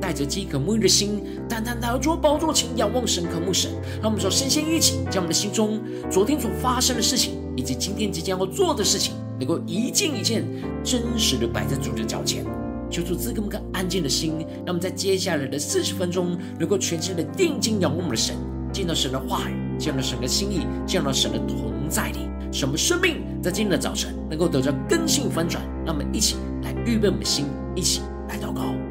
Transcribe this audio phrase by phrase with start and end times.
[0.00, 3.70] 带着饥渴沐浴的心，单单来到主宝座前仰望神、渴慕神。
[4.02, 5.80] 让我们说，先先一起将我们的心中
[6.10, 10.44] 昨天所发生的事情，以及今天即将要做的事情，能够一件一件
[10.82, 12.44] 真实的摆在主的脚前，
[12.90, 14.46] 求主赐给我们个安静的心。
[14.64, 18.36] 让我们在接下来的四十分钟，能够全心的定睛仰望我们的神，
[18.72, 22.20] 见到神的话语，见到神的心意，见到神的同在里，
[22.52, 25.62] 什么生命在今天的早晨能够得到更新翻转。
[25.84, 28.87] 让我们一起来预备我们的心，一起来祷告。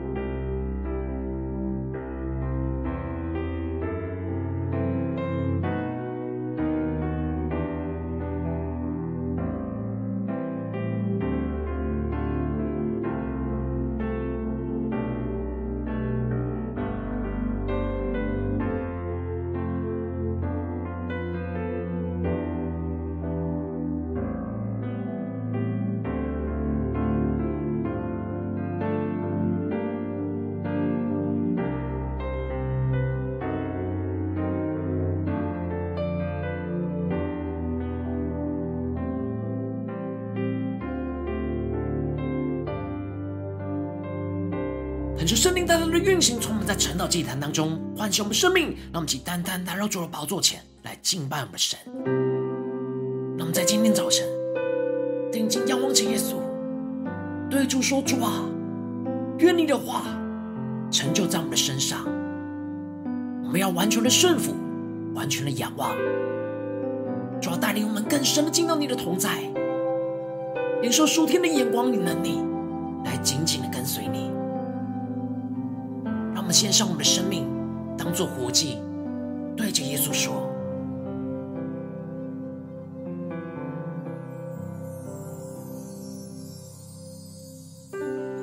[45.27, 51.77] 就圣灵大大的运行，从我们在晨祷祭坛当中唤醒我们生命，让我们起单单来到主的宝座前来敬拜我们的神。
[53.37, 54.25] 让我们在今天早晨
[55.29, 56.35] 定睛仰望起耶稣，
[57.49, 58.45] 对主说：“主啊，
[59.39, 60.03] 愿你的话
[60.89, 62.05] 成就在我们的身上。
[63.43, 64.53] 我们要完全的顺服，
[65.13, 65.93] 完全的仰望。
[67.41, 69.41] 主要带领我们更深的进到你的同在，
[70.81, 72.39] 领受属天的眼光与能力，
[73.03, 74.31] 来紧紧的跟随你。”
[76.47, 77.45] 我们献上我们的生命，
[77.97, 78.77] 当做活祭，
[79.57, 80.49] 对着耶稣说：“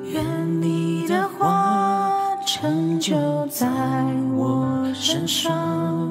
[0.04, 3.66] 愿你的话成就在
[4.36, 6.03] 我身上，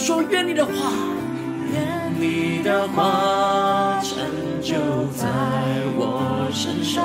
[0.00, 0.72] 说：愿你的话。
[1.72, 4.18] 愿你的话成
[4.60, 4.74] 就
[5.16, 5.28] 在
[5.96, 7.00] 我身上，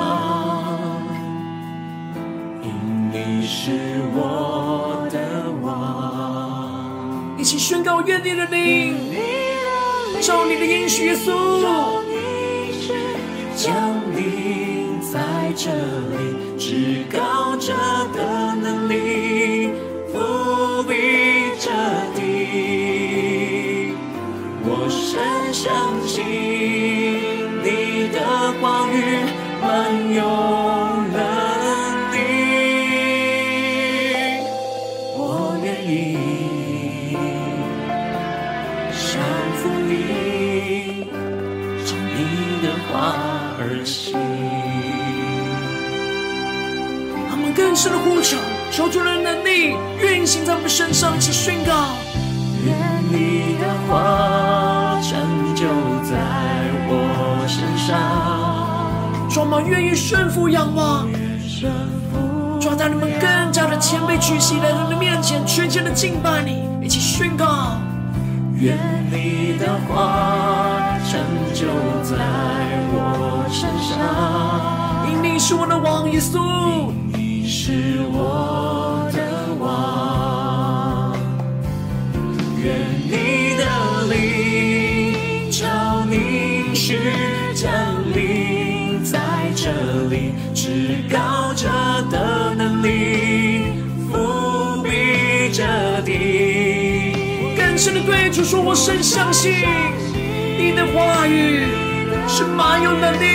[2.62, 2.68] 因
[3.12, 3.70] 你是
[4.12, 5.18] 我的
[5.62, 7.36] 王。
[7.38, 8.96] 一起宣告：愿你的灵，
[10.20, 11.30] 照你的应许，耶稣，
[13.54, 13.72] 降
[14.16, 15.20] 临在
[15.54, 17.72] 这里，至高者
[25.66, 25.74] 相
[26.06, 26.22] 信
[27.64, 28.20] 你的
[28.60, 28.94] 话语
[29.60, 29.66] 满
[30.14, 30.22] 有
[31.10, 31.18] 能
[32.12, 32.14] 力，
[35.16, 35.90] 我愿意
[38.92, 39.18] 降
[39.56, 39.90] 服你，
[41.84, 42.94] 从你的话
[43.58, 44.14] 而行。
[47.28, 48.38] 他们更深的呼求，
[48.70, 51.88] 求主的能力运行在我们身上，一起宣告：
[59.68, 61.08] 愿意顺服仰望，
[62.60, 67.78] 主，在你们更加的谦卑屈膝来到你面前，全心的敬拜你，一起宣告：
[68.54, 68.76] 愿
[69.10, 71.20] 你的话成
[71.52, 71.66] 就
[72.02, 72.16] 在
[72.92, 79.18] 我身上，因你是我的王，耶稣，你是我的
[79.58, 81.12] 王，
[82.62, 82.74] 愿
[83.04, 83.64] 你的
[84.14, 85.50] 灵。
[85.50, 86.74] 照你
[89.66, 89.72] 这
[90.08, 91.66] 里，至高者
[92.08, 93.64] 的能力，
[94.08, 95.64] 伏笔这
[96.02, 97.12] 地。
[97.56, 99.52] 更深的对主说，我深相信
[100.56, 101.66] 你的话语
[102.28, 103.26] 是蛮有能力，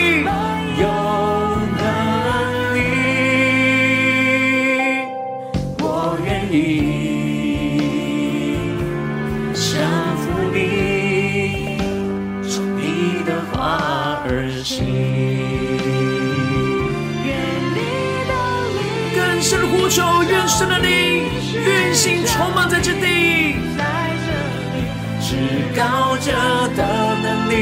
[22.01, 23.83] 心充满在这地，在
[24.25, 24.31] 这
[24.73, 24.89] 里，
[25.21, 25.37] 至
[25.77, 26.31] 高者
[26.75, 26.81] 的
[27.21, 27.53] 能力。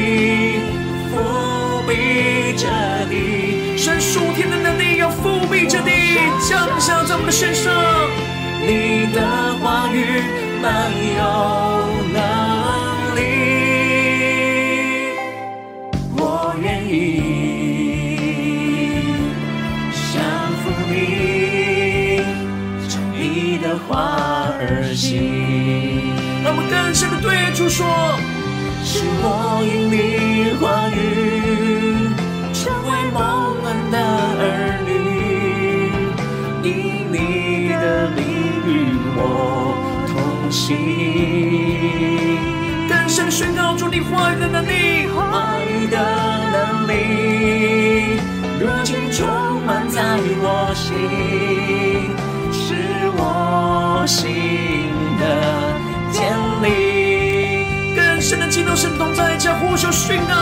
[1.12, 1.14] 覆
[1.86, 2.64] 庇着
[3.10, 5.90] 地，神属天的能力要覆庇着地，
[6.48, 7.70] 降下在我们的身上。
[8.64, 9.20] 你的
[9.60, 10.22] 话语
[10.62, 11.20] 满有
[25.00, 26.12] 话而行。
[26.44, 27.86] 让我们更深的对主说。
[28.82, 32.08] 是我因你话语
[32.54, 33.20] 成为蒙
[33.62, 33.96] 恩的
[34.40, 34.42] 儿
[34.86, 34.90] 女，
[36.66, 36.68] 因
[37.12, 38.18] 你的灵
[38.66, 38.68] 与
[39.16, 39.18] 我
[40.08, 40.64] 同行。
[42.88, 45.98] 更深宣告主你话语的能力，话语的
[46.52, 48.18] 能力，
[48.58, 49.28] 如今充
[49.66, 50.88] 满在我心，
[52.50, 52.74] 是
[53.18, 54.69] 我心
[58.60, 60.34] 神的基督，神同在，将呼求宣告。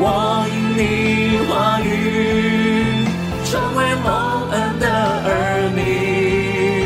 [0.00, 3.06] 我因你话语
[3.44, 4.86] 成为蒙恩的
[5.24, 6.84] 儿女，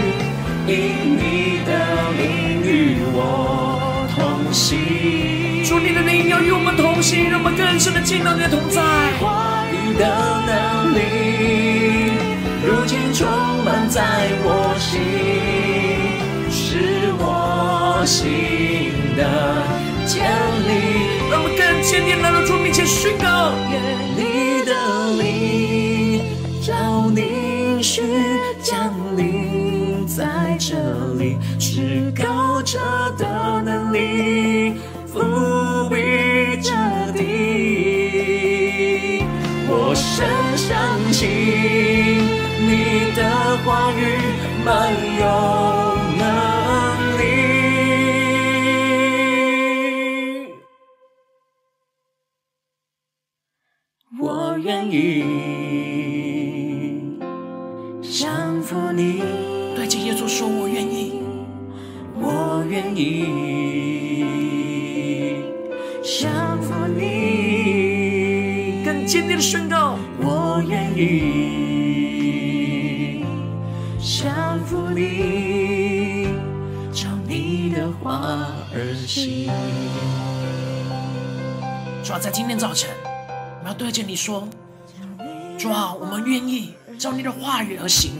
[0.67, 0.73] 因
[1.19, 1.71] 你的
[2.17, 2.23] 灵
[2.63, 3.19] 与我
[4.15, 4.17] 同
[4.53, 5.65] 行。
[5.65, 8.81] 主你的灵要与我们同行，让我们更深的进到你的同在。
[9.19, 10.07] 话语的
[10.47, 11.01] 能力，
[12.65, 13.27] 如今充
[13.65, 14.01] 满在
[14.45, 15.01] 我心，
[16.51, 19.21] 是我心的。
[20.05, 20.52] 建立，让我
[21.83, 23.53] 们更坚定来到主面前宣告。
[23.71, 23.83] 愿
[24.17, 24.73] 你的
[25.21, 26.23] 灵
[26.63, 28.01] 照凝视
[28.63, 30.77] 降临在这
[31.19, 32.79] 里，至高者
[33.19, 34.77] 的能力
[35.13, 36.71] 覆庇这
[37.13, 37.21] 地。
[39.69, 41.29] 我深相信
[42.61, 44.01] 你的话语
[44.65, 44.71] 满
[45.19, 45.23] 有
[82.05, 82.91] 主要在今天早晨。
[83.63, 84.49] 我要对着你说，
[85.57, 88.13] 主啊，我们愿意照你的话语而行。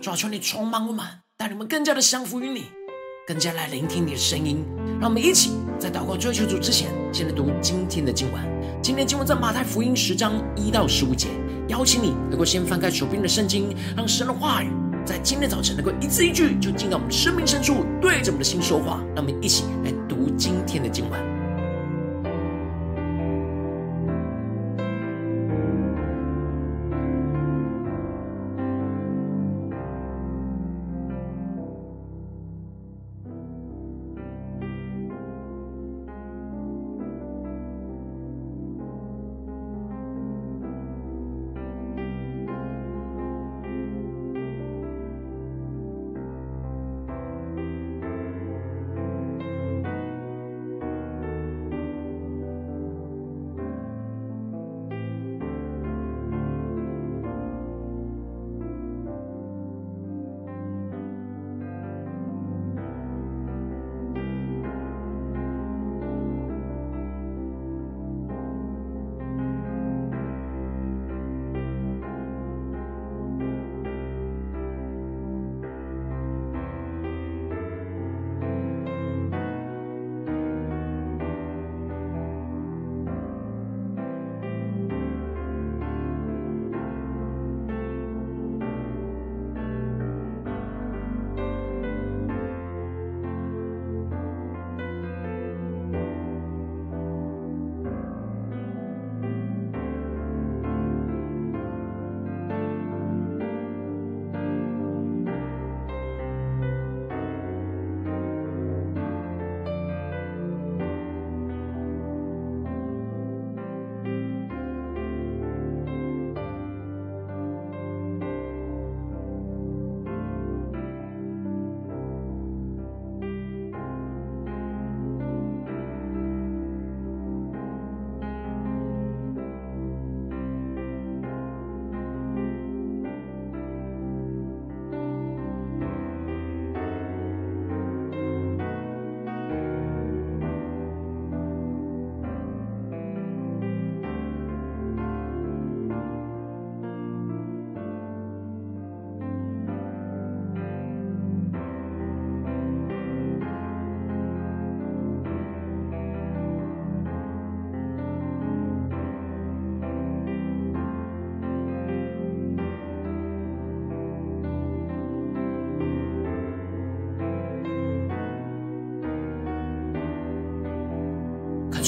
[0.00, 1.04] 主啊，求你充满我们，
[1.36, 2.66] 带你们更加的降服于你，
[3.26, 4.64] 更加来聆听你的声音。
[5.00, 8.40] 让我们一起在祷告追求主之前，先来读今天的经文。
[8.80, 11.26] 今天经文在马太福音十章一到十五节。
[11.66, 14.70] 邀请你能够先翻开手边的圣经，让神的话语
[15.04, 19.02] 在今天早晨能够一字一句就进到我们生命深处，对着我们的心说话。
[19.16, 21.35] 让我们一起来读今天的经文。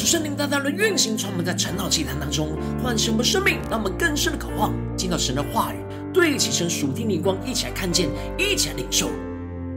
[0.08, 5.76] 圣灵大大的运行，充满在晨祷祭坛当中，唤醒我们生命，让我们更深的渴望进到神的话语，
[6.14, 9.10] 对齐神属天灵光，一起来看见，一起来领受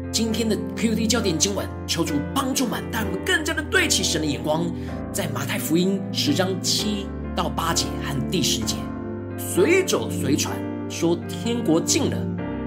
[0.09, 4.71] 今天的 QD 焦点经文，求主帮助们，带我们更加的对齐神的眼光，
[5.11, 8.77] 在马太福音十章七到八节和第十节，
[9.37, 10.55] 随走随传，
[10.89, 12.17] 说天国近了，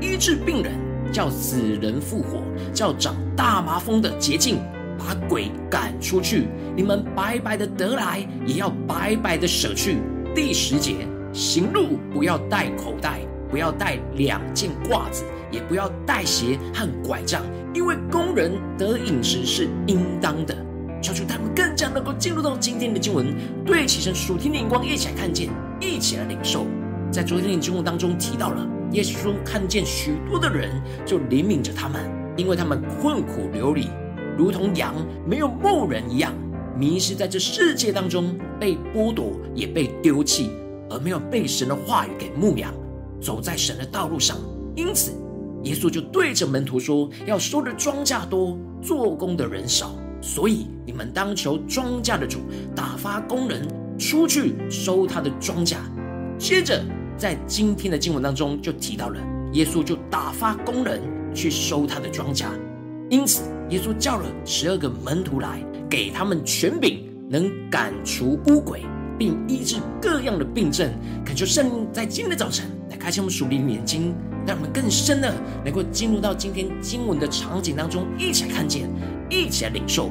[0.03, 0.75] 医治病人，
[1.11, 2.43] 叫死人复活，
[2.75, 4.59] 叫长大麻风的洁净。
[4.99, 9.99] 把鬼赶出去，你们白白的得来，也要白白的舍去。
[10.35, 13.21] 第十节，行路不要带口袋，
[13.51, 20.57] 不要带两件褂子，也不要带鞋和拐杖，因为工人得饮食是应当的。
[21.01, 23.27] 求主他们更加能够进入到今天的经文，
[23.65, 26.67] 对齐神属天的眼光，一起来看见，一起来领受。
[27.13, 32.01] 在昨天的经文当中提到了，耶稣看见许多的人，就怜悯着他们，
[32.37, 33.89] 因为他们困苦流离。
[34.37, 34.95] 如同羊
[35.27, 36.33] 没有牧人一样，
[36.77, 40.51] 迷失在这世界当中，被剥夺也被丢弃，
[40.91, 42.75] 而没有被神的话语给牧养，
[43.21, 44.37] 走在神的道路上。
[44.75, 45.13] 因此，
[45.63, 52.41] 耶稣就对着门徒说：“要收的庄稼多，做工的人少，所以你们当求庄稼的主
[52.75, 53.63] 打发工人
[53.99, 55.77] 出去收他的庄稼。”
[56.37, 56.85] 接着，
[57.17, 59.21] 在今天的经文当中就提到了，
[59.53, 61.01] 耶稣就打发工人
[61.33, 62.47] 去收他的庄稼。
[63.11, 68.83] 因此，耶稣叫了十二个门徒来，给他们权柄，能赶除污鬼，
[69.19, 70.91] 并医治各样的病症。
[71.25, 74.15] 恳求圣灵在今天的早晨来开启我们属灵的眼睛，
[74.47, 78.89] 让我们更深的能够进入到今天经文的场景当中，一起来看见，
[79.29, 80.11] 一起来领受。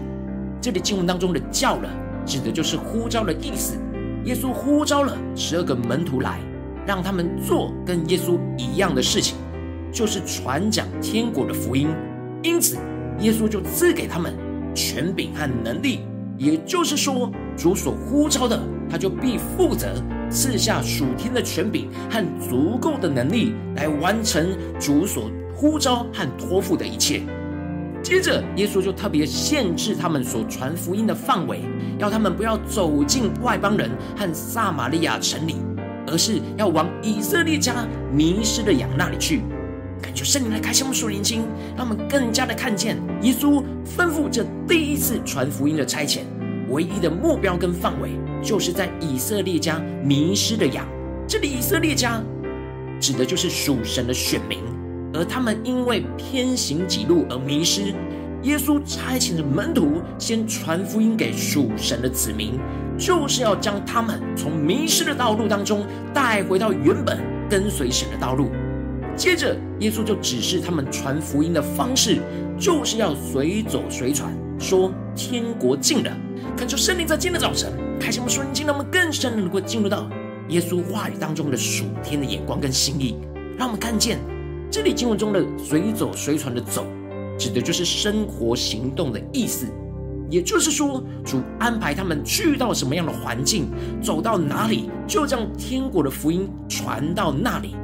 [0.62, 1.90] 这里经文当中的“叫了”，
[2.26, 3.76] 指的就是呼召的意思。
[4.26, 6.40] 耶稣呼召了十二个门徒来，
[6.86, 9.36] 让他们做跟耶稣一样的事情，
[9.92, 11.90] 就是传讲天国的福音。
[12.44, 12.78] 因此，
[13.20, 14.34] 耶稣就赐给他们
[14.76, 16.02] 权柄和能力，
[16.38, 19.88] 也就是说，主所呼召的，他就必负责
[20.30, 24.46] 赐下属天的权柄和足够的能力，来完成
[24.78, 27.22] 主所呼召和托付的一切。
[28.04, 31.62] 接着，耶稣就特别限制他们所传福音的范围，
[31.98, 35.56] 要他们不要走进外邦人和撒玛利亚城里，
[36.08, 39.44] 而是要往以色列家迷失的羊那里去。
[40.04, 41.44] 感觉圣灵来开箱我们属灵心，
[41.78, 43.64] 让我们更加的看见耶稣
[43.98, 46.20] 吩咐这第一次传福音的差遣，
[46.70, 48.10] 唯一的目标跟范围，
[48.44, 50.86] 就是在以色列家迷失的羊。
[51.26, 52.22] 这里以色列家
[53.00, 54.60] 指的就是属神的选民，
[55.14, 57.94] 而他们因为偏行己路而迷失。
[58.42, 62.60] 耶稣差遣的门徒先传福音给属神的子民，
[62.98, 67.18] 就是要将他们从迷失的道路当中带回到原本
[67.50, 68.50] 跟随神的道路。
[69.16, 72.18] 接着，耶稣就指示他们传福音的方式，
[72.58, 76.12] 就是要随走随传，说天国近了。
[76.58, 80.10] 恳求圣灵在今天的早晨，开启我们属灵，让我们更深的能够进入到
[80.50, 83.16] 耶稣话语当中的属天的眼光跟心意，
[83.58, 84.20] 让我们看见
[84.72, 86.86] 这里经文中的随走随传的走，
[87.38, 89.68] 指的就是生活行动的意思。
[90.30, 93.68] 也就是说，主安排他们去到什么样的环境，
[94.02, 97.76] 走到哪里，就将天国的福音传到那里。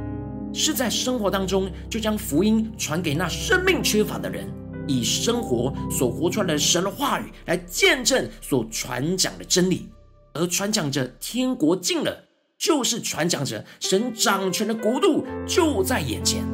[0.52, 4.48] 是在生活当中，就将福音传给那生命缺乏的人，
[4.86, 9.88] 以生活所活出来的神的话语来见证所传讲的真理，
[10.34, 12.24] 而传讲着天国近了，
[12.58, 16.44] 就是传讲着神掌权的国度就在眼前。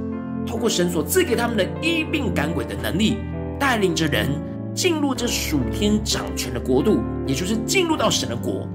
[0.47, 3.17] 透过神所赐给他们的医病赶鬼的能力，
[3.59, 4.29] 带领着人
[4.75, 8.69] 进入这属天掌权的国度，也就是进入到神的国。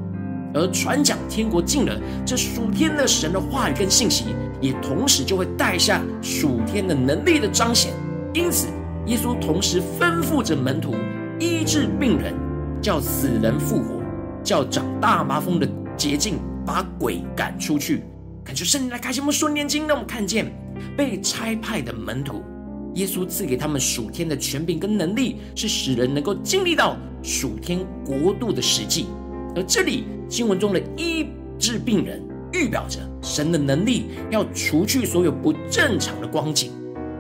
[0.54, 4.26] 而传讲天国近了，这属天的神的话语跟信息，
[4.60, 7.94] 也同时就会带下属天的能力的彰显。
[8.34, 8.68] 因此，
[9.06, 10.96] 耶稣同时吩咐着门徒
[11.40, 12.34] 医治病人，
[12.82, 14.02] 叫死人复活，
[14.44, 18.04] 叫长大麻风的洁净，把鬼赶出去。
[18.44, 20.52] 感谢圣灵来开启我们属灵眼睛，让我们看见
[20.98, 22.42] 被差派的门徒，
[22.96, 29.06] 耶稣赐给他们属天的权柄跟能力，是使人能够经历到属天国度的实际。
[29.56, 31.28] 而这里经文中的医
[31.60, 32.22] 治病人，
[32.54, 36.70] 预表着神的能力要除去所有不正常的光景；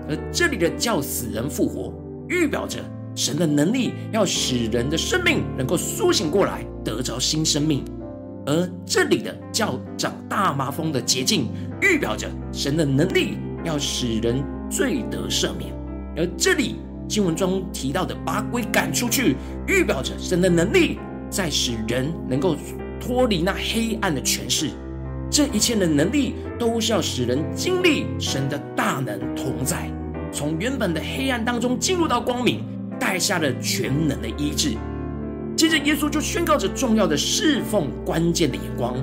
[0.09, 1.93] 而这里的叫死人复活，
[2.29, 2.79] 预表着
[3.15, 7.81] 神的能力要使人的生命能够苏醒过来，得着新生命；
[8.45, 11.50] 而这里的叫长大麻风的洁净，
[11.81, 15.71] 预表着神的能力要使人罪得赦免；
[16.15, 16.77] 而这里
[17.09, 19.35] 经文中提到的把鬼赶出去，
[19.67, 20.97] 预表着神的能力。
[21.31, 22.55] 在使人能够
[23.00, 24.69] 脱离那黑暗的权势，
[25.29, 29.89] 这一切的能力都是要使人经历神的大能同在，
[30.31, 32.63] 从原本的黑暗当中进入到光明，
[33.00, 34.73] 带下了全能的医治。
[35.55, 38.95] 接着，耶稣就宣告着重要的侍奉关键的眼光，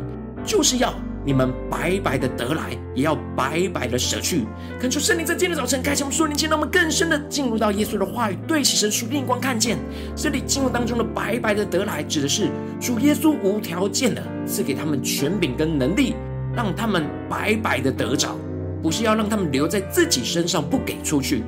[0.44, 0.92] 就是要
[1.28, 4.46] 你们白白的得来，也要白白的舍去。
[4.80, 9.76] 恳求圣灵在今天早晨开启我们属灵眼睛，让我们更深的进入到耶稣的话语，对齐神属灵光，看见
[10.16, 12.48] 这里经文当中的白白的得来，指的是
[12.80, 16.14] 主耶稣无条件的赐给他们权柄跟能力，
[16.56, 18.34] 让他们白白的得着，
[18.82, 21.44] 不是要让他们留在自己身上不给出去，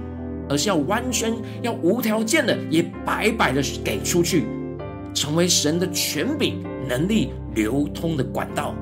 [0.50, 1.32] 而是要完全
[1.62, 4.44] 要无条件的也白白的给出去。
[5.14, 8.74] 成为神的权柄、能力流通的管道，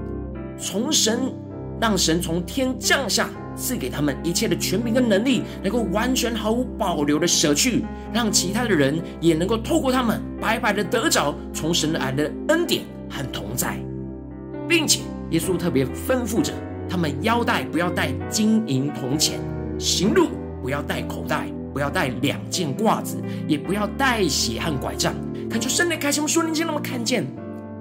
[0.59, 1.33] 从神
[1.81, 13.79] 让神从天降下，赐给他们一切的权柄跟能力，能够完全毫无保留的舍去，让其他的人也能够透过他们白白的得着从神来的恩典和同在，
[14.69, 16.53] 并且耶稣特别吩咐着
[16.89, 19.39] 他们腰带不要带金银铜钱，
[19.79, 20.29] 行路
[20.61, 25.15] 不要带口袋，不要带两件褂子，也不要带鞋和拐杖。
[25.49, 27.25] 看出圣灵开启我们属灵眼睛，让我们看见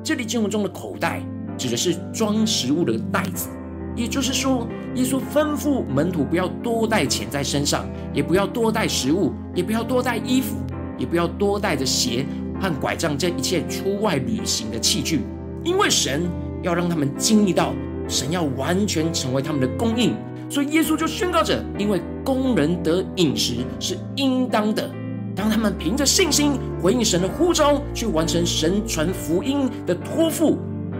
[0.03, 1.21] 这里经文中的口袋
[1.57, 3.49] 指的是装食物的袋子，
[3.95, 10.55] 也就是说，耶稣吩咐门徒不要多带钱在身上，也不要多带食物，也不要多带衣服，
[10.97, 12.25] 也不要多带着鞋
[12.61, 15.21] 和拐杖这一切出外旅行的器具，
[15.63, 16.29] 因为神
[16.61, 17.73] 要让他们经历到
[18.07, 20.13] 神要完全成为他们的供应，
[20.49, 24.89] 所以耶稣就宣告着：因为工人得饮食是应当的。
[25.35, 30.57] 当他们凭着信心回应神的呼召，去完成神传福音的托付，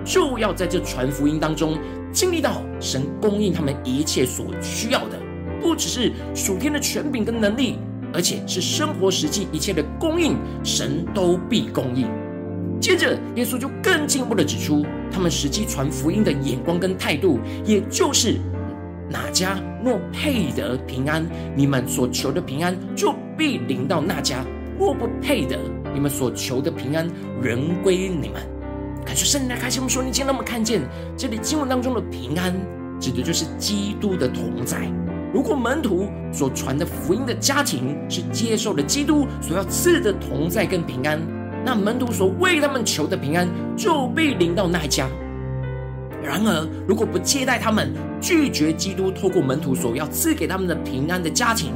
[0.08, 1.78] 就要在这传福音当中
[2.14, 5.20] 经历到神供应他们一切所需要的，
[5.62, 7.78] 不只是属天的权柄跟能力，
[8.14, 12.08] 而且是生活实际一切的供应，神都必供应。
[12.80, 18.38] 接着，耶稣就更进一步的指出，他们实际传福音的眼光跟态度，也就是。
[19.10, 24.44] 哪家若配得平安，你们所求的平安就必临到那家；
[24.78, 25.58] 若不配得，
[25.94, 27.10] 你们所求的平安
[27.42, 28.42] 仍归你们。
[29.08, 30.82] 感谢圣灵来开启我们说，你今天让我们看见
[31.16, 32.54] 这里经文当中的平安，
[33.00, 34.92] 指的就是基督的同在。
[35.34, 41.22] 如果门徒所传的福音的家庭是接受了基督所要赐的同在跟平安，
[41.64, 45.08] 那门徒所为他们求的平安就必临到那一家。
[46.22, 51.72] 然而，如果不接待他们，拒绝基督透过门徒所要赐给他们的平安的家庭，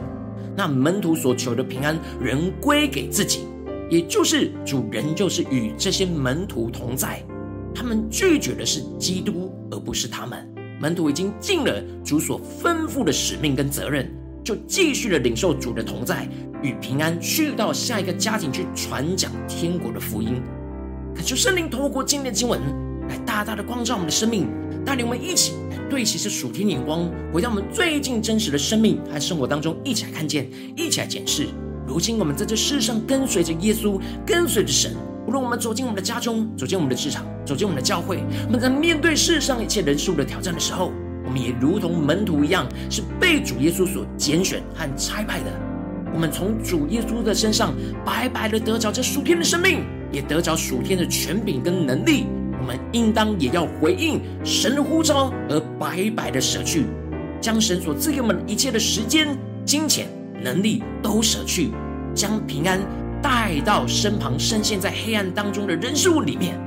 [0.54, 3.48] 那门徒所求的平安仍归给自己，
[3.92, 7.22] 也就是主仍旧是与这些门徒同在。
[7.76, 10.48] 他们拒绝的是基督，而不是他们。
[10.80, 14.10] 门徒已经尽了主所吩咐的使命跟责任，
[14.46, 16.26] 就继续的领受主的同在
[16.64, 20.42] 与平安，去到下一个家庭去传讲天国的福音。
[21.14, 22.60] 恳求圣灵透过今天的经文。
[23.10, 24.48] 来大大的光照我们的生命，
[24.86, 31.48] 带领我们一起来对齐这属天眼光，回到我们最近真实的生命和生活当中，一起来看见，一起来检视。
[31.92, 34.94] 如今我们在这世上跟随着耶稣，跟随着神，
[35.28, 40.90] 无论我们走进我们的家中，走进我们的职场，走进我们的教会，我们在面对世上一切人数的挑战的时候，
[41.26, 45.52] 我们也如同门徒一样，是被主耶稣所拣选和差派的。
[46.14, 47.74] 我们从主耶稣的身上
[48.06, 52.24] 白白的得着这属天的生命，也得着属天的权柄跟能力。
[52.58, 56.86] 我们应当也要回应神的呼召，而白白的舍去，
[57.42, 60.08] 将神所赐给我们一切的时间、金钱、
[60.44, 61.72] 能力都舍去，
[62.14, 62.80] 将平安
[63.22, 66.60] 带到身旁深陷在黑暗当中的人事物里面。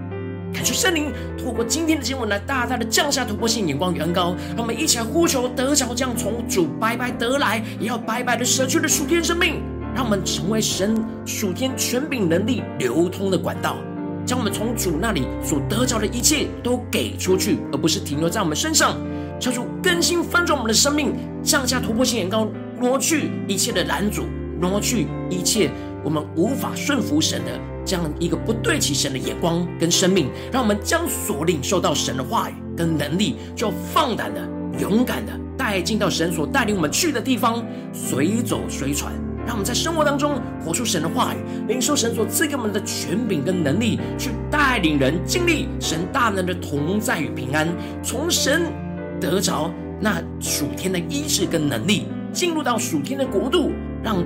[0.53, 9.61] 感谢圣灵透过今天的经文来大大的降下突破性眼光与恩膏，让我们一起来呼求得着这样从主白白得来，也要白白的舍去的属天生命，
[9.97, 10.95] 让我们成为神
[11.27, 13.77] 属天权柄能力流通的管道。
[14.25, 18.97] 将我们从主那里所得着的一切都给出去，而不是停留在我们身上。
[19.41, 22.49] 求主更新翻转我们的生命，降下突破性眼光，
[22.81, 24.25] 挪去一切的拦阻，
[24.61, 25.71] 挪去一切
[26.03, 30.29] 我们无法顺服神的这样一个不对齐神的眼光跟生命。
[30.53, 34.41] 让我们将所领受到神的话语跟能力，就放胆的、
[34.79, 39.13] 勇敢的带进到神所带领我们去的地方，随走随传。
[39.47, 41.37] 让我们在生活当中活出神的话语，
[41.69, 47.69] 领受神所赐给我们的权柄跟能力，去带领人经历神大能的同在与平安，
[48.03, 48.63] 从神
[49.21, 53.71] 得着那属天的医治跟能力，进入到属天的国度，
[54.03, 54.23] 让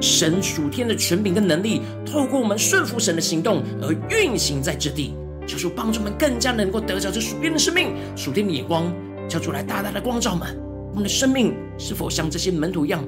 [0.00, 5.14] 神属天的权柄跟能力透过我们顺服神的行动而运行在这地，
[5.46, 8.90] 求主帮助我们更加能够得着这属天的生命、属天的眼光，
[9.28, 13.04] 叫出来大大的光照们，我们的生命是否像这些门徒一样？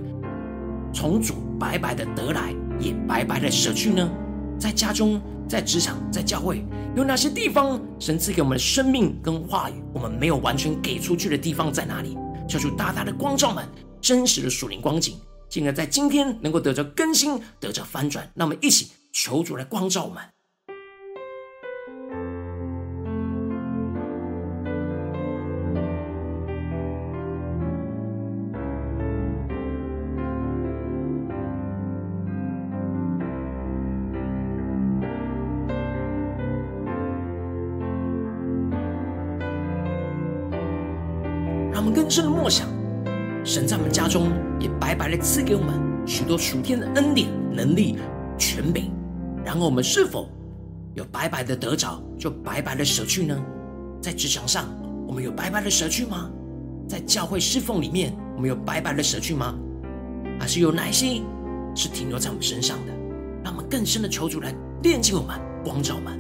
[0.93, 4.09] 从主白白的得来，也白白的舍去呢？
[4.59, 6.63] 在家中、在职场、在教会，
[6.95, 12.19] 有哪些地方神赐给我们的生命跟话语，我们没有完全给出去的地方在哪里？
[12.47, 13.65] 求主大大的光照们，
[14.03, 15.17] 真实的属灵光景，
[15.49, 20.21] 竟然在今天能够得着更新，得着翻转，让我们一起求主来光照我们，
[41.71, 42.67] 让我们更深的默想，
[43.45, 43.79] 神在。
[44.03, 47.97] 家中也白白的赐给我们许多属天的恩典、能力、
[48.37, 48.91] 权柄，
[49.45, 50.29] 然后我们是否
[50.95, 53.41] 有白白的得着，就白白的舍去呢？
[54.01, 54.67] 在职场上，
[55.07, 56.29] 我们有白白的舍去吗？
[56.89, 59.55] 在教会侍奉里面，我们有白白的舍去吗？
[60.37, 61.23] 还是有哪些
[61.73, 62.93] 是停留在我们身上的？
[63.45, 66.19] 让我们更深的求主来炼净我们、光照我们。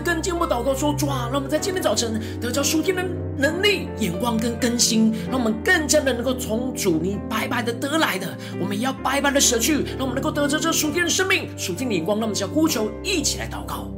[0.00, 3.04] 更进一步祷告说：主啊，让我们在今天早晨得着属天的
[3.36, 8.26] 能力、眼光跟更新，让我们更加的能够从主你白白的得来的，
[8.58, 12.18] 我们也要白白的舍去，让我们能够得着这属天的生命、属天的眼光。
[12.18, 13.91] 让我们向呼求一起来祷告。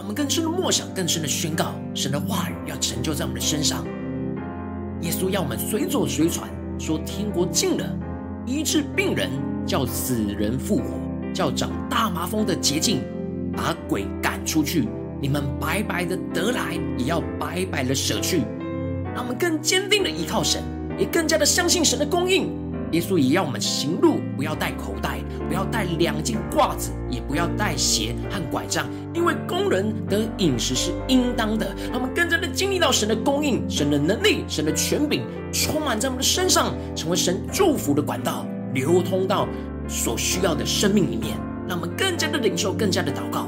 [0.00, 3.84] 我们更深的默想，更深的宣告，神的话语要成就在我们的身上。
[5.02, 7.86] 耶稣要我们随走随传，说天国近了，
[8.46, 9.30] 医治病人，
[9.66, 10.84] 叫死人复活，
[11.34, 13.02] 叫长大麻风的洁净，
[13.54, 14.88] 把鬼赶出去。
[15.20, 18.38] 你们白白的得来，也要白白的舍去。
[19.14, 20.62] 让我们更坚定的依靠神，
[20.98, 22.48] 也更加的相信神的供应。
[22.92, 31.74] 耶稣也要我们行路，不要带口袋，不要带两件褂子，也不要带鞋和拐杖，因为工人得饮食是应当的。
[31.92, 35.22] 让我们更加的经历到神的供应、神的能力、神的权柄，
[35.52, 39.46] 充满在我们的身上，成为神祝福的管道，流通到
[39.88, 41.36] 所需要的生命里面。
[41.68, 43.46] 让我们更加的领受，更加的祷告。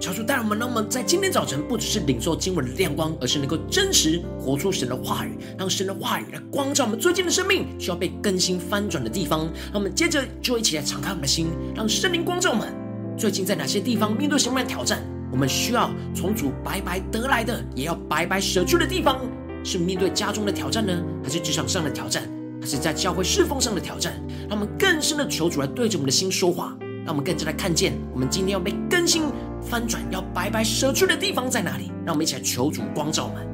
[0.00, 9.40] 求主带我们，让我们在今天早晨不只是领受经文的亮光，而是能够真实活出神的话语，让神的话语来光照我们最近的生命需要被更新翻转的地方。
[9.40, 12.72] 让我们接着就一起来敞开我们的心，让圣灵光照我们。
[13.18, 15.04] 最近在哪些地方面对什么样的挑战？
[15.30, 19.20] 我们需要从主白白得来的，也要白白舍去的地方，
[19.62, 22.22] 是面对家中的挑战呢，还是职场上的挑战，
[22.58, 24.14] 还是在教会侍奉上的挑战？
[24.48, 26.74] 让我们更深的求主来对着我们的心说话。
[27.02, 29.22] 让我们更加来看见，我们今天要被更新、
[29.62, 31.92] 翻转、要白白舍去的地方在哪里？
[32.04, 33.46] 让我们一起来求主光照们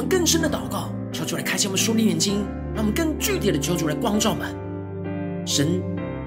[0.00, 0.08] 们。
[0.08, 4.54] 更深的祷告，求主来开启我们属灵眼睛，让我们更具体的求主来光照我们。
[5.46, 5.80] 神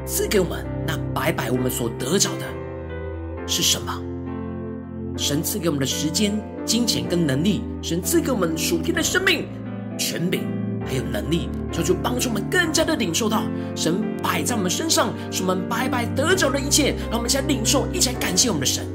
[0.06, 2.46] 赐给我们那白白我们所得着的
[3.46, 4.02] 是什么？
[5.18, 6.34] 神赐给我们的时间、
[6.66, 9.46] 金钱跟能力，神赐给我们属天的生命、
[9.98, 10.42] 权柄
[10.86, 13.44] 还有能力，求主帮助我们更加的领受到
[13.76, 18.86] 神摆在我们身上，使我们白白得着的一切，让我们一起来领受，一起来感谢我们的神。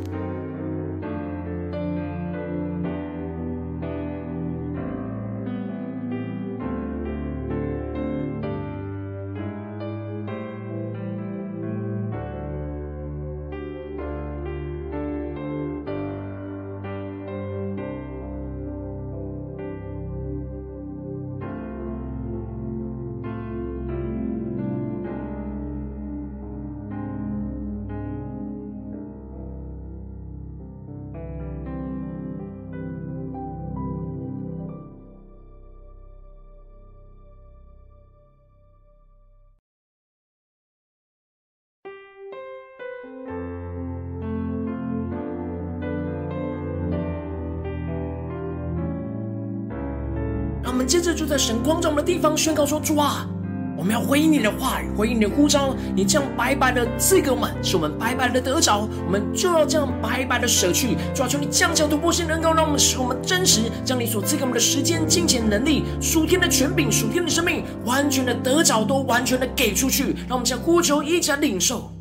[50.89, 53.29] 接着就在神光照我们的地方宣告说：“主啊，
[53.77, 55.77] 我们要回应你的话语，回应你的呼召。
[55.95, 60.97] 你这样白白的赐给我们，使我们白白的得着，我们就要这样白白的舍去。
[61.15, 70.17] 主啊，求你降下突破性能够让我们使我们真实将你所赐给我们的时间、金钱、能力、属天的权柄、属天的生命，完全的得着，都完全的给出去。
[70.27, 71.93] 让我们将呼求一起来领受。”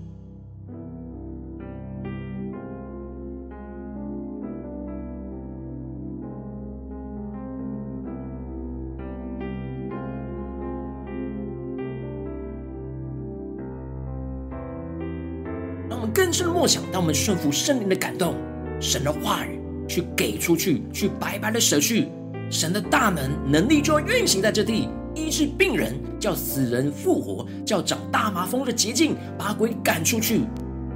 [16.28, 18.36] 更深的默想，当我们顺服圣灵的感动，
[18.82, 22.10] 神的话语去给出去，去白白的舍去，
[22.52, 30.42] 神的大能能力就要运行在这地，医治病人，叫死人复活，叫长大麻风的洁净，把鬼赶出去。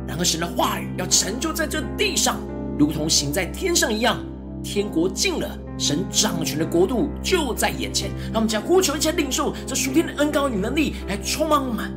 [0.05, 2.35] 然而，神的话语要成就在这地上，
[2.77, 4.19] 如同行在天上一样。
[4.61, 8.09] 天国近了，神掌权的国度就在眼前。
[8.25, 11.89] 让我们将呼求一切领受这属天的恩膏与能力来充满我们。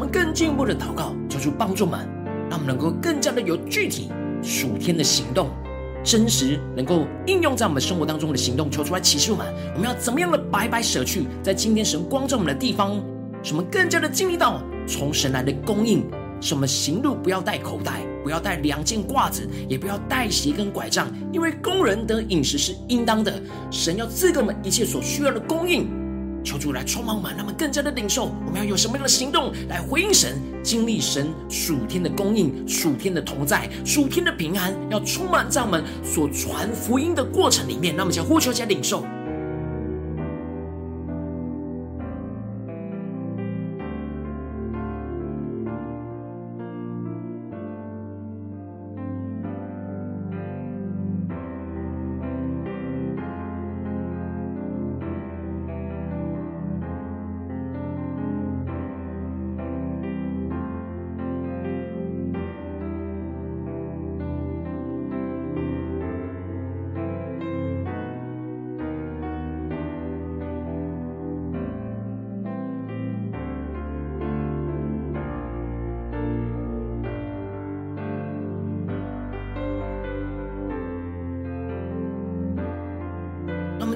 [0.00, 2.08] 我们更进一步的祷告，求主帮助们，
[2.48, 4.10] 让我们能够更加的有具体
[4.42, 5.50] 属天的行动，
[6.02, 12.98] 真实能够应用在我们生活当中的行动，求出来启示我们，我们要怎么样的白白舍去，在今天神光照我们的地方，
[13.42, 16.02] 使我们更加的经历到从神来的供应，
[16.40, 23.38] 什么行路不要带口袋，不要带两件褂子，也不要带鞋跟拐杖，因为工人得饮食是应当的，
[23.70, 25.86] 神要赐给我们一切所需要的供应。
[26.44, 28.32] 求主来充满我们，让我们更加的领受。
[28.46, 37.94] 我们要有什么样的行动来回应神，经历神属天的供应、属天的同在、属天的平安，要充满在我们所传福音的过程里面。
[37.96, 39.04] 那么，想呼求加领受。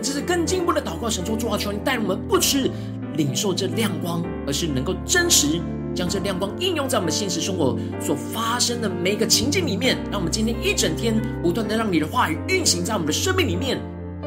[0.05, 2.71] 这是更进一步的祷告，神说：主啊，求你带我们不只
[3.17, 5.59] 领受这亮光，而是能够真实
[5.95, 9.97] 将这亮光应用在我们现实生活所发生的每一个情境里面。
[10.11, 13.81] 让我们今天一整天不断的让你的话语运行在我们的生命里面。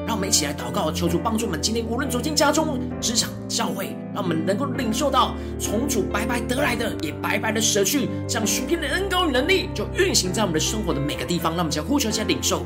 [0.07, 11.51] 让我们一起来祷告，求主帮助我们今天无论走进家中、职场、教会，让我们能够领受到从主白白得来的，也白白的舍去，这样属天的恩膏与能力就运行在我们的生活的每个地方。
[11.51, 12.65] 让我们先呼求一下领受。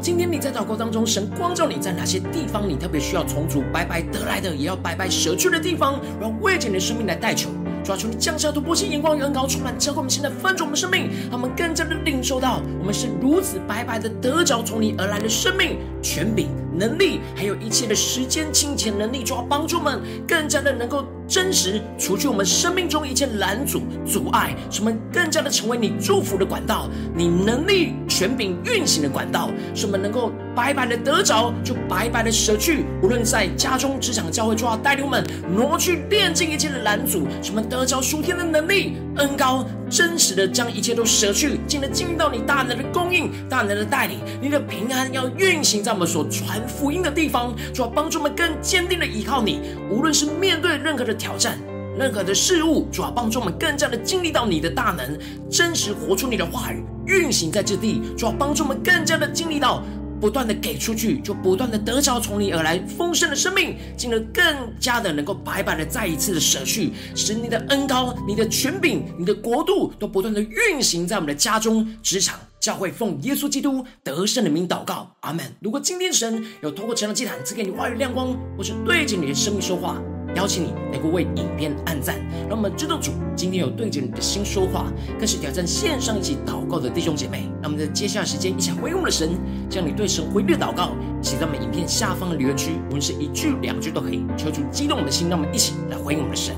[0.00, 7.50] 今天你在祷告当中，神光照你在哪些地方，你特别需要重组白白得来的，也要白白舍去的地方，然后为着你的生命来代求，
[7.84, 16.48] 抓住你降下突破性眼光与恩膏，充满教会我们现在翻转我们生命，让我们更加的领受到，我们是如此白白的得着从你而来的生命权柄。
[16.78, 32.84] 能力，还有一切的时间、金钱、能力，就要帮助我们更加的能够真实除去我们生命中一切拦阻、阻碍，使我们更加的成为你祝福的管道，你能力、权柄运行的管道，使我们能够白白的得着，就白白的舍去。
[33.00, 49.60] 无论在家中、职场、教会，就要带领我们挪去、炼尽一切的拦阻，使我们得着属天的能力、恩膏，真实的将一切都舍去，进而进到你大能的供应、大能的带领，你的平安要运行在我们所传福音的地方，主要帮助我们更坚定的依靠你。
[49.88, 51.56] 无论是面对任何的挑战、
[51.96, 55.16] 任何的事物，主要帮助我们更加的经历到你的大能，
[55.48, 58.02] 真实活出你的话语，运行在这地。
[58.16, 59.82] 主要帮助我们更加的经历到，
[60.20, 64.44] 不断的给出去，就不断的得着从你而来丰盛的生命，进而更
[64.78, 72.38] 加的能够白白的再一次的舍去，使你的恩膏、你的权柄、你的国度都不断的运行在我们的家中、职场。
[72.60, 75.46] 教会奉耶稣基督得胜的名祷告，阿门。
[75.60, 80.02] 如果今天神有透过这样的祭坛赐给你话语亮光，或是对着你的生命说话，
[80.34, 82.16] 邀请你能够为影片按赞，
[82.48, 87.50] 让我们知道主今天有对着你的心说话，更是挑战线上一起祷告的弟兄姐妹。
[87.62, 89.30] 让我们在接下来时间一起回应我们的神，
[89.68, 96.54] 将你对神回应的祷告写在我们影片下方的留言区，无论是一句两句都可以，求主激动我们的心，让我们一起来回应我们的神。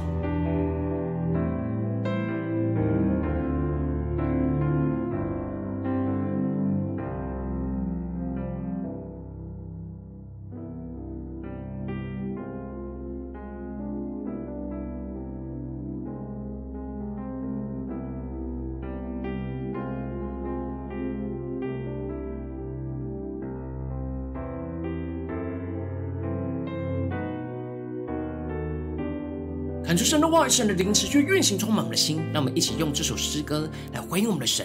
[29.90, 32.22] 感受神的话语，神的灵持续运行，充满我们的心。
[32.32, 34.64] 让我们一起用这首诗歌来回应我们的神，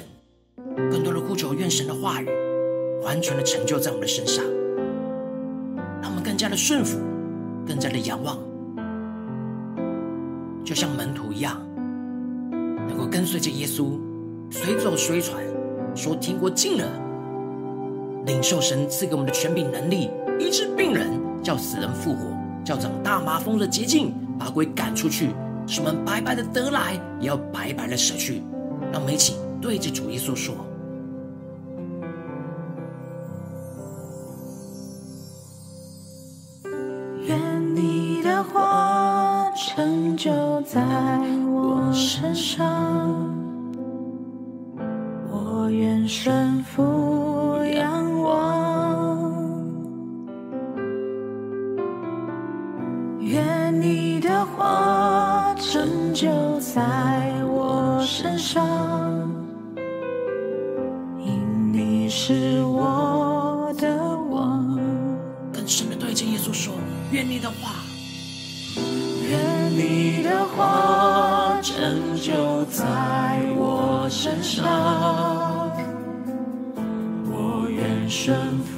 [0.91, 2.27] 更多的呼求，愿神的话语
[3.01, 4.45] 完全的成就在我们的身上，
[5.99, 6.99] 让我们更加的顺服，
[7.65, 8.37] 更加的仰望，
[10.63, 11.59] 就像门徒一样，
[12.87, 13.99] 能够跟随着耶稣，
[14.51, 15.43] 随走随传，
[15.95, 16.87] 说天国近了，
[18.27, 21.09] 领受神赐给我们的权柄能力，医治病人，
[21.41, 22.27] 叫死人复活，
[22.63, 24.13] 叫长大麻风的洁净。
[24.39, 25.29] 把鬼赶出去，
[25.67, 28.41] 使我们白白的得来，也要白白的舍去。
[28.91, 30.55] 让我们一起对着主耶稣说：“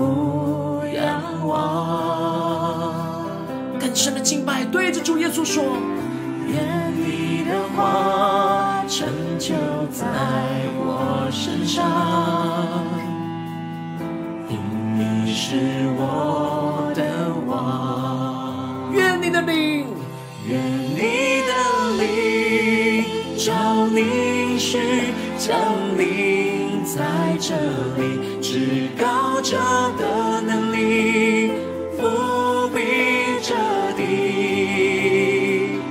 [0.08, 1.58] 顺服仰望。
[3.93, 5.64] 深的敬拜，对着主耶稣说：
[6.47, 9.08] 愿你的话成
[9.39, 9.55] 就
[9.91, 10.05] 在
[10.78, 11.84] 我身上，
[14.47, 14.60] 因
[14.95, 15.55] 你是
[15.97, 17.03] 我的
[17.47, 18.93] 王。
[18.93, 19.88] 愿你的灵，
[20.47, 20.62] 愿
[20.93, 21.51] 你的
[21.97, 23.03] 灵
[23.36, 24.78] 照凝视，
[25.39, 25.58] 降
[25.97, 26.46] 临
[26.95, 27.03] 在
[27.38, 27.53] 这
[27.97, 29.57] 里，至高者
[29.97, 31.51] 的能力
[31.97, 32.79] 伏笔
[33.41, 33.53] 着
[33.97, 35.81] 地，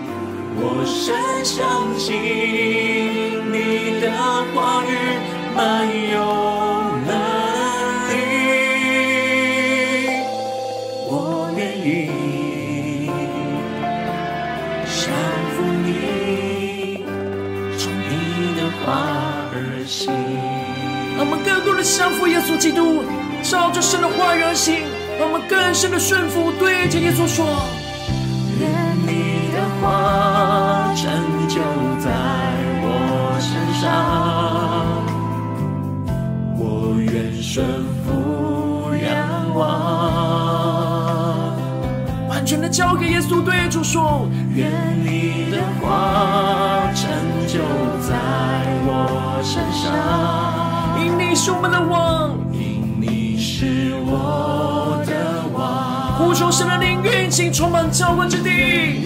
[0.56, 1.85] 我深相
[22.16, 23.04] 服耶稣基督，
[23.42, 24.80] 照着神的话语而行，
[25.18, 27.44] 让我们更深的顺服，对着耶稣说：
[28.58, 28.68] 愿
[29.06, 31.12] 你的话成
[31.46, 31.60] 就
[32.00, 32.10] 在
[32.82, 32.88] 我
[33.38, 33.84] 身上，
[36.58, 37.66] 我愿顺
[38.02, 39.06] 服仰
[39.54, 39.60] 望，
[42.30, 44.72] 完全的交给耶稣，对主说：愿
[45.04, 47.10] 你的话成
[47.46, 47.58] 就
[48.08, 48.16] 在
[48.86, 49.85] 我身上。
[51.46, 55.12] 因你是我们的王，因你是我的
[55.54, 56.18] 王。
[56.18, 58.50] 呼求神的灵运行，充满教会之地。
[58.50, 59.04] 你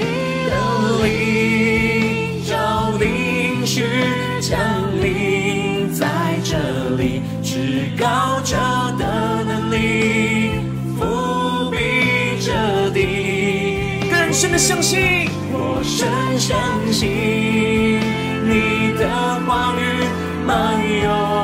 [0.48, 0.56] 的
[1.04, 4.58] 灵照凝视降
[5.02, 6.06] 临在
[6.42, 6.56] 这
[6.96, 8.56] 里，至高者
[8.98, 10.52] 的能力
[10.98, 14.08] 覆庇着地。
[14.10, 16.56] 更深的相信，我深相
[16.90, 18.00] 信
[18.48, 19.06] 你的
[19.46, 20.08] 话语
[20.46, 21.39] 满有。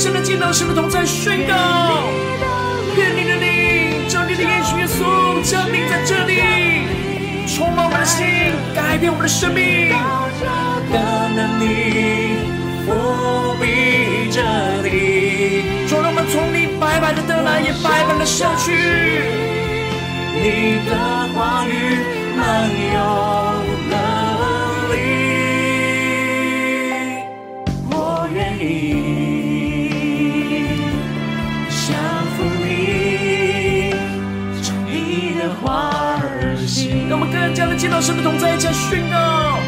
[0.00, 1.54] 神的见到，神的同在宣告，
[2.96, 6.40] 愿你的灵，将你的应许耶稣降临在这里，
[7.46, 8.24] 充满我们的心，
[8.74, 9.90] 改变我们的生命。
[10.90, 12.32] 的能力
[12.88, 12.88] 覆
[13.60, 14.40] 庇着
[14.82, 18.72] 你，主，让我们从你白白的得来，也白白的舍去。
[20.32, 20.96] 你的
[21.34, 22.00] 话语
[22.38, 22.98] 满有
[37.08, 39.58] 让我们更加的见到神的同在，加宣告。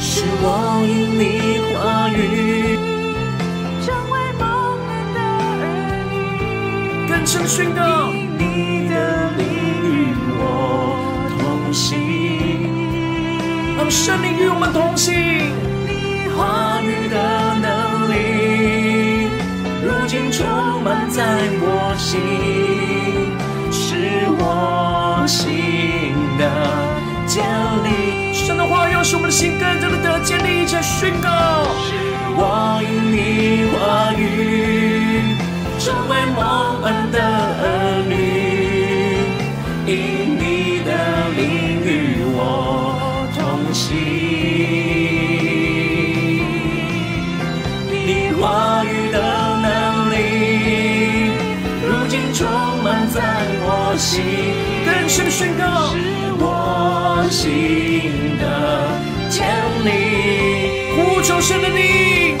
[0.00, 2.78] 是我因你话语
[3.84, 4.46] 成为蒙
[4.88, 5.18] 恩的
[5.58, 5.62] 儿
[6.10, 8.12] 女，更深宣告。
[8.38, 8.94] 你的
[9.36, 9.42] 灵
[9.82, 10.40] 与我
[11.40, 11.98] 同行，
[13.76, 15.12] 让圣灵与我们同行。
[15.86, 17.16] 你话语的
[17.60, 17.66] 能
[18.12, 18.14] 力，
[19.82, 20.46] 如今充
[20.84, 21.24] 满在
[21.60, 22.20] 我心，
[25.28, 26.14] 心。
[26.38, 26.44] 的
[27.26, 27.44] 建
[27.82, 31.28] 立，神的话要使我们的心更加的得建立，且宣告。
[31.82, 31.92] 是
[32.36, 35.34] 我与你话语
[35.80, 36.38] 成为蒙
[36.84, 37.18] 恩的
[53.12, 53.20] 在
[53.60, 54.22] 我心，
[54.84, 55.94] 更深宣告。
[56.40, 58.44] 我心的
[59.28, 59.44] 建
[59.84, 59.88] 立，
[60.94, 62.36] 呼求神的你，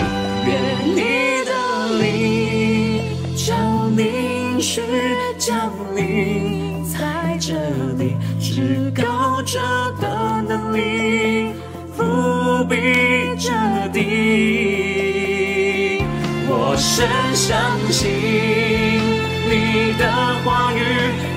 [0.46, 0.50] 愿
[0.94, 0.98] 你
[1.44, 1.50] 的
[2.00, 3.02] 灵
[3.34, 4.82] 降临，是
[5.38, 7.54] 降临在这
[7.98, 9.58] 里，至高者
[10.00, 11.50] 的能力
[11.96, 12.74] 覆庇
[13.36, 13.50] 着
[13.92, 13.98] 地，
[16.48, 17.58] 我深相
[17.90, 18.08] 信
[19.50, 20.04] 你的
[20.44, 20.82] 话语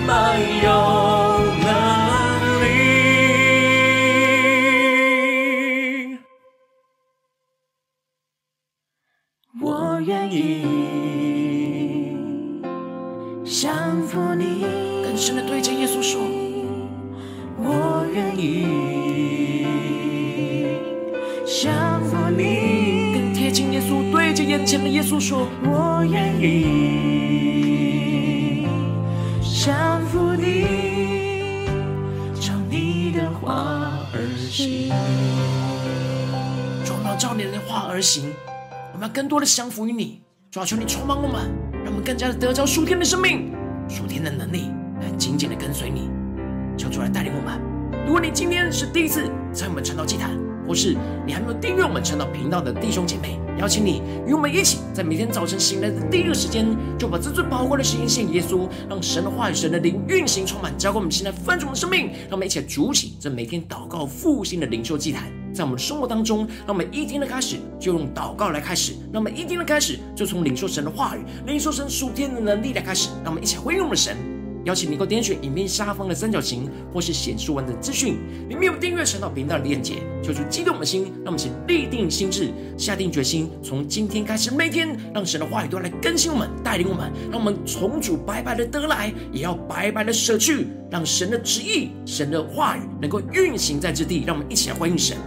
[0.05, 1.30] 漫游
[38.01, 38.33] 而行，
[38.93, 40.23] 我们要更多的降服于你。
[40.49, 43.53] 主要求你充满我们，让我们更加的得着属天的生命、
[43.87, 46.09] 属天的能力，来紧紧的跟随你。
[46.75, 47.61] 求主来带领我们。
[48.03, 50.31] 如果你今天是第一次在我们传道祭坛，
[50.71, 50.95] 或是
[51.27, 56.65] 你还没有订阅我们晨祷频道的弟兄姐妹，邀请你与我们一起，在每天早晨醒来的第一个时间，
[56.97, 62.05] 就把这最宝贵的时间献给耶稣，让神的话语、神的灵运行充满，交给我们现在丰盛的生命。
[62.29, 65.29] 让我们一起来筑起这每天祷告复兴的灵修祭坛。
[65.53, 73.09] 在我们生活当中，让我们一天的开始就用祷告来开始；让我们一天的开始就从领受神的话语、领受神属天的能力来开始。
[73.25, 74.15] 让我们一起回应我们的神。
[74.65, 94.23] 邀请你能够点选影片下方的三角形，或是显示完整资讯里面有订阅晨祷频道的链接，求主激动的心，让我们一起立定心智，下定决心，从今天开始，每天让神的话语都来更新我们、带领我们，让我们从主白白的得来，也要白白的舍去，让神的旨意、神的话语能够运行在这地。
[94.25, 95.17] 让我们一起来欢迎神。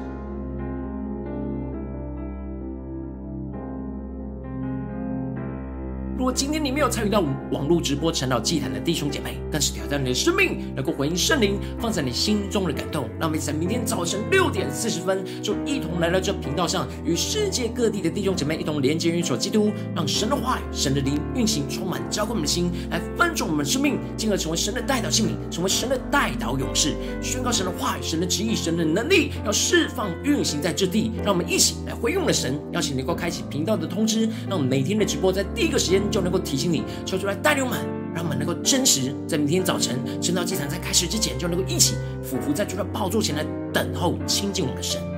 [6.24, 13.10] 如果今天你没有参与到网络直播晨祷祭坛的弟兄姐妹，更是挑战你的生命，能够回应圣灵放在你心中的感动。
[13.20, 31.12] 让我们在明天早晨六点四十分，就一同来到这频道上，与世界各地的弟兄姐妹一同连接、运手基督，让神的话语、神的灵运行，充满浇灌我们的心，来翻转我们的生命，进而成为神的代祷器皿，成为神的代祷勇士，宣告神的话语、神的旨意、神的能力，要释放运行在这地。
[31.22, 36.00] 让我们一起来回应我们的神，邀请能够开启频道的通知，让每天的直播在第一个时间。
[36.14, 37.80] 就能够提醒你，求出来带领我们，
[38.14, 45.13] 让我们能够真实在明天早晨晨祷祭坛在开始之前，就能够一起俯伏在主的宝座前来等候亲近我们的神。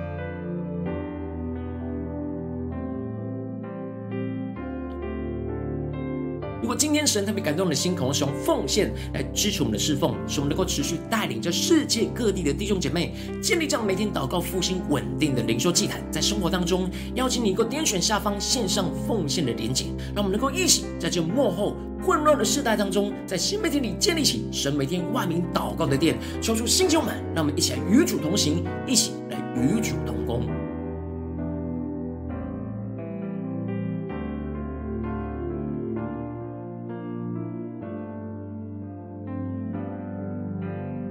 [6.62, 19.84] 如果今天神特别感动的心，渴望使用奉献来支持我们的侍奉，使我们能够持续带领着世界各地的弟兄姐妹建立这样每天祷告复兴稳定的灵修祭坛，在生活当中，邀请你能够点选下方线上奉献的连结，
[20.14, 30.65] 让我们能够一起在这幕后混乱的世代当中，在新媒体里建立起神每天万名祷告的殿，求主兴起我们，让我们一起来与主同行，一起来与主同工。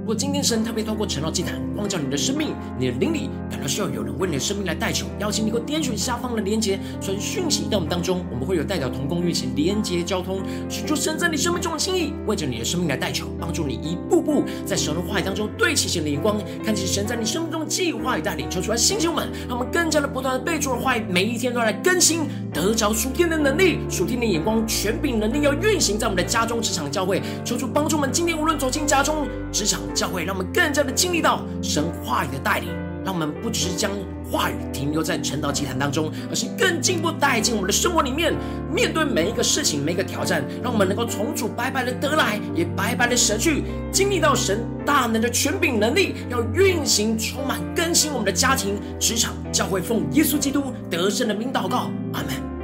[0.05, 29.79] 如果今天神特别透过晨祷祭坛光照你的生命，你的灵里感到需要有人为你的生命来代求，邀请你给我点选下方的连结，传讯息到我们当中，我们会有代表同工运行连结交通，寻求神在你生命中的心意，为着你的生命来代求，帮助你一步步在神的话语当中对齐神的眼光，看见神在你生命中的计划与带领，求出来星球们，让我们更加的不断的被主的话语，每一天都来更新，得着属天的能力，属天的眼光，权柄能力要运行在我们的家中、职场、教会，求主帮助我们，今天无论走进家中、职场。
[29.93, 32.67] 教会让我们更加的经历到神话语的带领，
[33.05, 33.89] 让我们不只是将
[34.29, 38.33] 话语停留在晨祷祭坛当中，而是更进一步带进我们的生活里面。
[38.73, 52.54] 面对每一个事情、每一个挑战，让我们能够从主白白的得来，也白白的舍去，经历到神大能的权柄能力，要运行、充满、更新我们的家庭、职场、教会，奉耶稣基督得胜的名祷告，阿门。